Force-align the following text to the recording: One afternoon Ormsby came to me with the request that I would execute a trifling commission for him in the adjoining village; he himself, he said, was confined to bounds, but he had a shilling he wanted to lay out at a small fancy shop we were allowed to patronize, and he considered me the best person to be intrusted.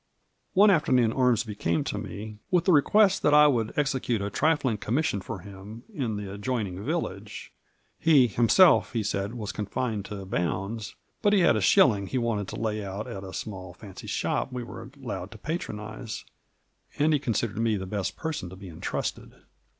One 0.53 0.71
afternoon 0.71 1.11
Ormsby 1.11 1.53
came 1.53 1.83
to 1.83 1.99
me 1.99 2.39
with 2.49 2.65
the 2.65 2.71
request 2.71 3.21
that 3.21 3.35
I 3.35 3.45
would 3.45 3.71
execute 3.77 4.19
a 4.19 4.31
trifling 4.31 4.77
commission 4.77 5.21
for 5.21 5.41
him 5.41 5.83
in 5.93 6.17
the 6.17 6.33
adjoining 6.33 6.83
village; 6.83 7.53
he 7.99 8.25
himself, 8.25 8.93
he 8.93 9.03
said, 9.03 9.35
was 9.35 9.51
confined 9.51 10.05
to 10.05 10.25
bounds, 10.25 10.95
but 11.21 11.33
he 11.33 11.41
had 11.41 11.55
a 11.55 11.61
shilling 11.61 12.07
he 12.07 12.17
wanted 12.17 12.47
to 12.47 12.55
lay 12.55 12.83
out 12.83 13.07
at 13.07 13.23
a 13.23 13.31
small 13.31 13.73
fancy 13.75 14.07
shop 14.07 14.51
we 14.51 14.63
were 14.63 14.89
allowed 14.99 15.29
to 15.33 15.37
patronize, 15.37 16.25
and 16.97 17.13
he 17.13 17.19
considered 17.19 17.59
me 17.59 17.77
the 17.77 17.85
best 17.85 18.15
person 18.17 18.49
to 18.49 18.55
be 18.55 18.69
intrusted. 18.69 19.35